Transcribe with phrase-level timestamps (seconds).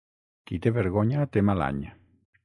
[0.51, 1.83] Qui té vergonya té mal any.